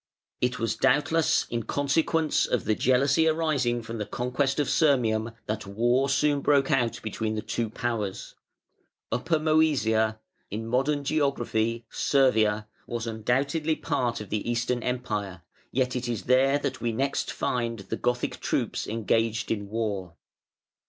It 0.41 0.57
was 0.57 0.75
doubtless 0.75 1.45
in 1.51 1.61
consequence 1.61 2.47
of 2.47 2.65
the 2.65 2.73
jealousy, 2.73 3.27
arising 3.27 3.83
from 3.83 3.99
the 3.99 4.07
conquest 4.07 4.59
of 4.59 4.67
Sirmium, 4.67 5.31
that 5.45 5.67
war 5.67 6.09
soon 6.09 6.41
broke 6.41 6.71
out 6.71 6.99
between 7.03 7.35
the 7.35 7.43
two 7.43 7.69
powers. 7.69 8.33
Upper 9.11 9.37
Mœsia 9.37 10.17
(in 10.49 10.65
modern 10.65 11.03
geography 11.03 11.85
Servia) 11.91 12.67
was 12.87 13.05
undoubtedly 13.05 13.75
part 13.75 14.19
of 14.21 14.31
the 14.31 14.49
Eastern 14.49 14.81
Empire, 14.81 15.43
yet 15.71 15.95
it 15.95 16.07
is 16.09 16.23
there 16.23 16.57
that 16.57 16.81
we 16.81 16.91
next 16.91 17.31
find 17.31 17.77
the 17.77 17.95
Gothic 17.95 18.39
troops 18.39 18.87
engaged 18.87 19.51
in 19.51 19.69
war. 19.69 20.15